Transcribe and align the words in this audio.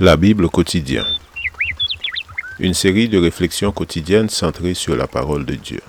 La 0.00 0.16
Bible 0.16 0.48
quotidien. 0.48 1.06
Une 2.58 2.74
série 2.74 3.08
de 3.08 3.16
réflexions 3.16 3.70
quotidiennes 3.70 4.28
centrées 4.28 4.74
sur 4.74 4.96
la 4.96 5.06
parole 5.06 5.46
de 5.46 5.54
Dieu. 5.54 5.80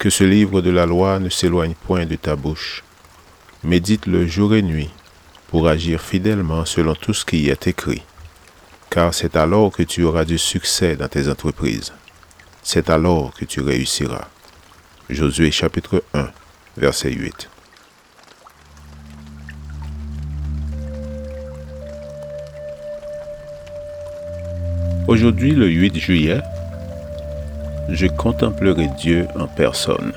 Que 0.00 0.10
ce 0.10 0.24
livre 0.24 0.60
de 0.60 0.70
la 0.70 0.84
loi 0.84 1.20
ne 1.20 1.28
s'éloigne 1.28 1.74
point 1.86 2.06
de 2.06 2.16
ta 2.16 2.34
bouche. 2.34 2.82
Médite-le 3.62 4.26
jour 4.26 4.52
et 4.56 4.62
nuit 4.62 4.90
pour 5.46 5.68
agir 5.68 6.00
fidèlement 6.00 6.64
selon 6.64 6.96
tout 6.96 7.14
ce 7.14 7.24
qui 7.24 7.42
y 7.42 7.50
est 7.50 7.68
écrit. 7.68 8.02
Car 8.90 9.14
c'est 9.14 9.36
alors 9.36 9.70
que 9.70 9.84
tu 9.84 10.02
auras 10.02 10.24
du 10.24 10.36
succès 10.36 10.96
dans 10.96 11.06
tes 11.06 11.28
entreprises. 11.28 11.92
C'est 12.64 12.90
alors 12.90 13.32
que 13.32 13.44
tu 13.44 13.60
réussiras. 13.60 14.26
Josué 15.08 15.52
chapitre 15.52 16.02
1, 16.14 16.30
verset 16.78 17.12
8. 17.12 17.48
Aujourd'hui, 25.06 25.52
le 25.52 25.68
8 25.68 25.98
juillet, 25.98 26.40
je 27.90 28.06
contemplerai 28.06 28.88
Dieu 28.98 29.28
en 29.38 29.46
personne. 29.46 30.14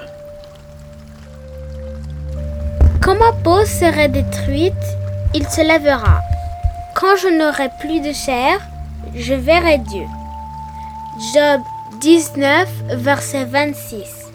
Quand 3.02 3.16
ma 3.16 3.34
peau 3.44 3.66
serait 3.66 4.08
détruite, 4.08 4.74
il 5.36 5.46
se 5.46 5.62
lèvera. 5.62 6.22
Quand 6.96 7.18
je 7.22 7.28
n'aurai 7.28 7.70
plus 7.82 8.00
de 8.00 8.14
chair, 8.14 8.62
je 9.14 9.34
verrai 9.34 9.80
Dieu. 9.80 10.06
Job 11.34 11.62
19, 12.00 12.70
verset 12.96 13.44
26. 13.44 14.32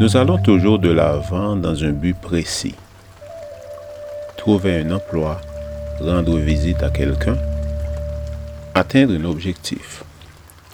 Nous 0.00 0.16
allons 0.16 0.38
toujours 0.38 0.80
de 0.80 0.90
l'avant 0.90 1.54
dans 1.54 1.84
un 1.84 1.92
but 1.92 2.16
précis. 2.16 2.74
Trouver 4.36 4.80
un 4.80 4.90
emploi, 4.90 5.40
rendre 6.00 6.36
visite 6.38 6.82
à 6.82 6.90
quelqu'un, 6.90 7.36
atteindre 8.74 9.14
un 9.14 9.24
objectif, 9.24 10.04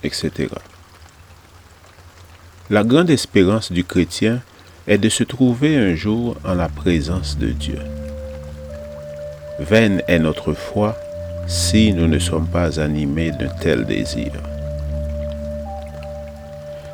etc. 0.03 0.49
La 2.71 2.85
grande 2.85 3.11
espérance 3.11 3.71
du 3.73 3.85
chrétien 3.85 4.41
est 4.87 4.99
de 4.99 5.09
se 5.09 5.25
trouver 5.25 5.77
un 5.77 5.95
jour 5.95 6.37
en 6.45 6.55
la 6.55 6.69
présence 6.69 7.39
de 7.39 7.49
Dieu. 7.49 7.79
Vaine 9.59 10.03
est 10.09 10.19
notre 10.19 10.53
foi 10.53 10.97
si 11.47 11.93
nous 11.93 12.09
ne 12.09 12.19
sommes 12.19 12.49
pas 12.49 12.81
animés 12.81 13.31
d'un 13.31 13.49
tel 13.61 13.85
désir. 13.85 14.33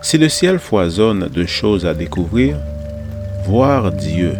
Si 0.02 0.18
le 0.18 0.28
ciel 0.28 0.58
foisonne 0.58 1.28
de 1.28 1.46
choses 1.46 1.86
à 1.86 1.94
découvrir, 1.94 2.56
voir 3.44 3.92
Dieu 3.92 4.36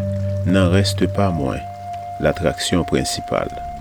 n'en 0.47 0.69
reste 0.69 1.07
pas 1.07 1.31
moins 1.31 1.61
l'attraction 2.21 2.85
principale. 2.85 3.72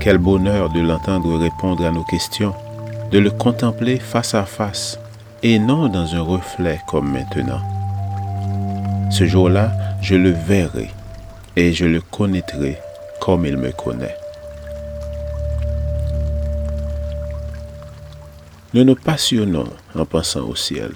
Quel 0.00 0.18
bonheur 0.18 0.70
de 0.70 0.80
l'entendre 0.80 1.36
répondre 1.36 1.84
à 1.84 1.90
nos 1.90 2.04
questions, 2.04 2.54
de 3.10 3.18
le 3.18 3.30
contempler 3.30 3.98
face 3.98 4.34
à 4.34 4.44
face 4.44 4.98
et 5.42 5.58
non 5.58 5.88
dans 5.88 6.14
un 6.14 6.20
reflet 6.20 6.80
comme 6.86 7.10
maintenant. 7.10 7.60
Ce 9.10 9.26
jour-là, 9.26 9.72
je 10.00 10.14
le 10.14 10.30
verrai 10.30 10.90
et 11.56 11.72
je 11.72 11.84
le 11.84 12.00
connaîtrai 12.00 12.78
comme 13.20 13.44
il 13.44 13.56
me 13.56 13.72
connaît. 13.72 14.16
Nous 18.74 18.84
nous 18.84 18.94
passionnons 18.94 19.68
en 19.96 20.04
pensant 20.04 20.42
au 20.42 20.54
ciel. 20.54 20.92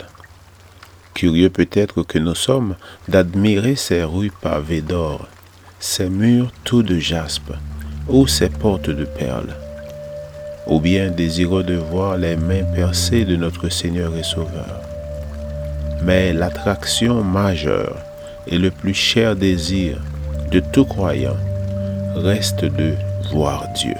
Curieux 1.14 1.50
peut-être 1.50 2.05
que 2.05 2.19
nous 2.19 2.34
sommes 2.36 2.77
d'admirer 3.08 3.75
ces 3.75 4.05
rues 4.05 4.33
pavées 4.41 4.83
d'or, 4.83 5.27
ces 5.80 6.08
murs 6.08 6.53
tout 6.64 6.83
de 6.83 6.98
jaspe, 6.98 7.53
ou 8.08 8.27
ses 8.27 8.48
portes 8.48 8.91
de 8.91 9.05
perles, 9.05 9.55
ou 10.67 10.81
bien 10.81 11.11
désireux 11.11 11.63
de 11.63 11.74
voir 11.74 12.17
les 12.17 12.36
mains 12.36 12.64
percées 12.74 13.24
de 13.24 13.36
notre 13.36 13.68
Seigneur 13.68 14.17
et 14.17 14.23
Sauveur. 14.23 14.80
Mais 16.02 16.33
l'attraction 16.33 17.23
majeure 17.23 17.96
et 18.46 18.58
le 18.58 18.70
plus 18.70 18.95
cher 18.95 19.36
désir 19.36 19.98
de 20.51 20.61
tout 20.61 20.85
croyant 20.85 21.36
reste 22.17 22.64
de 22.64 22.95
voir 23.33 23.67
Dieu, 23.74 23.96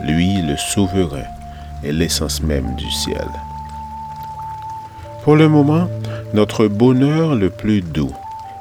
lui 0.00 0.40
le 0.42 0.56
souverain 0.56 1.26
et 1.84 1.92
l'essence 1.92 2.42
même 2.42 2.74
du 2.76 2.90
ciel. 2.90 3.28
Pour 5.24 5.36
le 5.36 5.48
moment, 5.48 5.88
notre 6.34 6.66
bonheur 6.66 7.34
le 7.34 7.50
plus 7.50 7.82
doux 7.82 8.12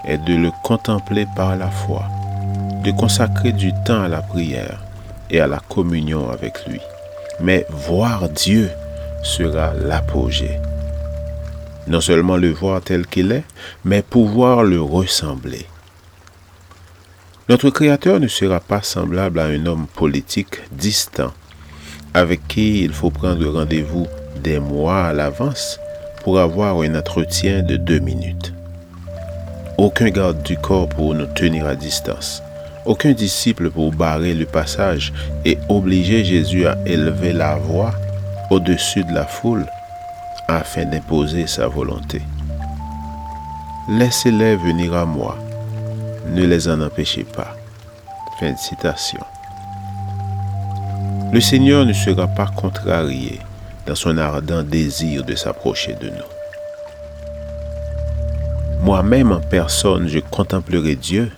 est 0.06 0.18
de 0.18 0.36
le 0.36 0.50
contempler 0.64 1.26
par 1.36 1.56
la 1.56 1.70
foi 1.70 2.04
de 2.84 2.92
consacrer 2.92 3.52
du 3.52 3.72
temps 3.86 4.04
à 4.04 4.08
la 4.08 4.22
prière 4.22 4.80
et 5.30 5.40
à 5.40 5.48
la 5.48 5.60
communion 5.60 6.30
avec 6.30 6.66
lui. 6.68 6.80
Mais 7.40 7.66
voir 7.70 8.30
Dieu 8.30 8.70
sera 9.24 9.74
l'apogée. 9.74 10.60
Non 11.88 12.02
seulement 12.02 12.38
le 12.38 12.52
voir 12.52 12.82
tel 12.82 13.08
qu'il 13.08 13.32
est, 13.32 13.44
mais 13.86 14.02
pouvoir 14.02 14.64
le 14.64 14.82
ressembler. 14.82 15.66
Notre 17.50 17.70
Créateur 17.70 18.20
ne 18.20 18.28
sera 18.28 18.60
pas 18.60 18.82
semblable 18.82 19.40
à 19.40 19.46
un 19.46 19.66
homme 19.66 19.88
politique 19.88 20.62
distant, 20.72 21.34
avec 22.14 22.48
qui 22.48 22.84
il 22.84 22.94
faut 22.94 23.10
prendre 23.10 23.48
rendez-vous 23.48 24.08
des 24.44 24.60
mois 24.60 25.06
à 25.06 25.14
l'avance 25.14 25.80
pour 26.24 26.40
avoir 26.40 26.80
un 26.82 26.96
entretien 26.96 27.62
de 27.62 27.78
deux 27.78 28.00
minutes. 28.00 28.54
Aucun 29.78 30.10
garde 30.10 30.44
du 30.44 30.58
corps 30.58 30.88
pour 30.88 31.16
nous 31.16 31.26
tenir 31.26 31.66
à 31.66 31.76
distance 31.76 32.44
aucun 32.86 33.14
disciple 33.14 33.70
pour 33.70 33.92
barrer 33.92 34.34
le 34.34 34.46
passage 34.46 35.14
et 35.46 35.58
obliger 35.70 36.24
Jésus 36.24 36.66
à 36.68 36.78
élever 36.86 37.34
la 37.34 37.56
voix 37.56 37.92
au-dessus 38.50 39.04
de 39.04 39.14
la 39.14 39.26
foule 39.26 39.66
afin 40.48 40.86
d'imposer 40.86 41.48
sa 41.48 41.68
volonté. 41.68 42.22
Laissez-les 43.90 44.56
venir 44.56 44.94
à 44.94 45.06
moi, 45.06 45.38
ne 46.30 46.46
les 46.46 46.68
en 46.68 46.82
empêchez 46.82 47.24
pas. 47.24 47.56
Fin 48.40 48.52
de 48.54 48.58
citation. 48.58 49.20
Le 51.32 51.40
Seigneur 51.40 51.86
ne 51.86 51.94
sera 51.94 52.28
pas 52.28 52.48
contrarié 52.48 53.40
dans 53.86 53.96
son 53.96 54.18
ardent 54.18 54.64
désir 54.64 55.24
de 55.24 55.36
s'approcher 55.36 55.94
de 55.94 56.08
nous. 56.08 56.32
Moi-même 58.84 59.32
en 59.32 59.40
personne, 59.40 60.08
je 60.08 60.20
contemplerai 60.20 60.96
Dieu 60.96 61.32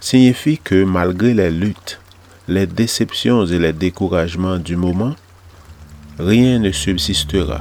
signifie 0.00 0.58
que 0.58 0.82
malgré 0.84 1.34
les 1.34 1.50
luttes, 1.50 2.00
les 2.48 2.66
déceptions 2.66 3.44
et 3.46 3.58
les 3.58 3.72
découragements 3.72 4.58
du 4.58 4.76
moment, 4.76 5.14
rien 6.18 6.58
ne 6.58 6.72
subsistera 6.72 7.60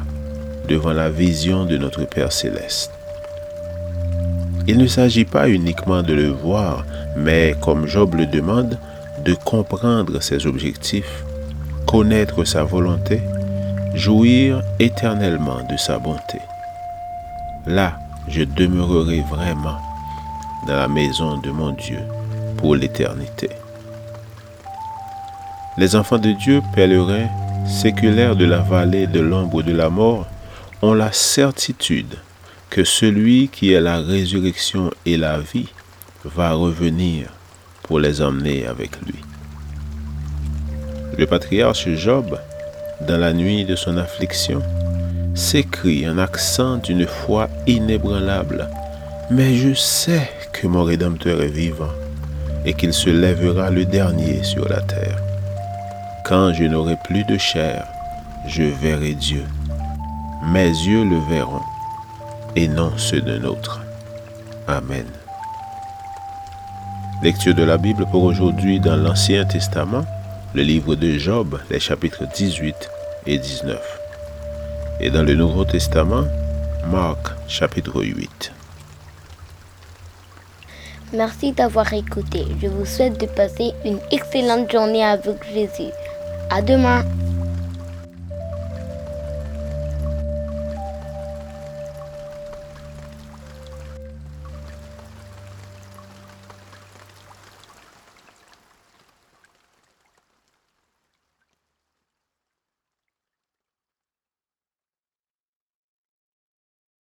devant 0.68 0.94
la 0.94 1.10
vision 1.10 1.66
de 1.66 1.78
notre 1.78 2.06
Père 2.06 2.32
céleste. 2.32 2.92
Il 4.68 4.78
ne 4.78 4.88
s'agit 4.88 5.26
pas 5.26 5.50
uniquement 5.50 6.02
de 6.02 6.14
le 6.14 6.30
voir, 6.30 6.86
mais 7.18 7.56
comme 7.62 7.88
Job 7.88 8.16
le 8.16 8.26
demande, 8.26 8.80
de 9.26 9.34
comprendre 9.34 10.22
ses 10.22 10.46
objectifs, 10.48 11.24
connaître 11.86 12.46
sa 12.46 12.64
volonté, 12.64 13.20
jouir 13.96 14.62
éternellement 14.80 15.60
de 15.70 15.76
sa 15.76 15.98
bonté. 15.98 16.40
Là, 17.66 17.98
je 18.28 18.44
demeurerai 18.44 19.24
vraiment 19.30 19.80
dans 20.68 20.76
la 20.76 20.88
maison 20.88 21.38
de 21.38 21.50
mon 21.50 21.72
Dieu 21.72 22.00
pour 22.60 22.76
l'éternité. 22.76 23.50
Les 25.78 25.96
enfants 25.96 26.18
de 26.18 26.32
Dieu, 26.34 26.62
pèlerins 26.76 27.30
séculaires 27.66 28.36
de 28.36 28.44
la 28.44 28.60
vallée 28.60 29.08
de 29.08 29.22
l'ombre 29.22 29.64
de 29.64 29.72
la 29.72 29.90
mort, 29.90 30.28
ont 30.82 30.94
la 30.94 31.14
certitude 31.14 32.16
que 32.70 32.84
celui 32.84 33.48
qui 33.48 33.72
est 33.72 33.80
la 33.80 34.00
résurrection 34.00 34.92
et 35.06 35.16
la 35.16 35.40
vie 35.40 35.70
va 36.26 36.52
revenir 36.52 37.28
pour 37.84 38.00
les 38.00 38.22
emmener 38.22 38.68
avec 38.68 38.92
lui. 39.06 39.20
Le 41.18 41.26
patriarche 41.26 41.88
Job, 41.96 42.38
dans 43.08 43.18
la 43.18 43.32
nuit 43.32 43.64
de 43.64 43.78
son 43.78 43.96
affliction, 43.98 44.62
s'écrit 45.34 46.10
en 46.10 46.18
accent 46.18 46.76
d'une 46.76 47.08
foi 47.08 47.48
inébranlable, 47.68 48.68
Mais 49.32 49.56
je 49.56 49.74
sais 49.74 50.30
que 50.52 50.68
mon 50.68 50.84
Rédempteur 50.84 51.42
est 51.42 51.48
vivant 51.48 51.94
et 52.66 52.74
qu'il 52.74 52.94
se 52.94 53.10
lèvera 53.10 53.70
le 53.70 53.86
dernier 53.86 54.44
sur 54.44 54.68
la 54.68 54.82
terre. 54.82 55.18
Quand 56.26 56.54
je 56.54 56.66
n'aurai 56.66 56.96
plus 57.06 57.24
de 57.24 57.38
chair, 57.38 57.86
je 58.48 58.64
verrai 58.64 59.14
Dieu. 59.14 59.44
Mes 60.52 60.70
yeux 60.70 61.04
le 61.04 61.20
verront, 61.30 61.62
et 62.56 62.68
non 62.68 62.92
ceux 62.98 63.22
d'un 63.22 63.44
autre. 63.44 63.82
Amen. 64.68 65.06
Lecture 67.22 67.56
de 67.56 67.64
la 67.64 67.78
Bible 67.78 68.06
pour 68.12 68.24
aujourd'hui 68.24 68.80
dans 68.80 68.96
l'Ancien 68.96 69.46
Testament, 69.46 70.06
le 70.54 70.64
livre 70.64 70.96
de 70.96 71.18
Job, 71.18 71.60
les 71.70 71.80
chapitres 71.80 72.24
18 72.36 72.76
et 73.26 73.38
19. 73.38 73.78
Et 75.02 75.10
dans 75.10 75.24
le 75.24 75.36
Nouveau 75.36 75.66
Testament, 75.66 76.26
Marc 76.90 77.34
chapitre 77.48 78.02
8. 78.04 78.54
Merci 81.14 81.54
d'avoir 81.54 81.92
écouté. 81.94 82.46
Je 82.62 82.68
vous 82.68 82.86
souhaite 82.86 83.20
de 83.20 83.26
passer 83.26 83.74
une 83.84 84.00
excellente 84.12 84.72
journée 84.72 85.04
avec 85.04 85.44
Jésus. 85.52 85.92
À 86.52 86.62
demain. 86.62 87.04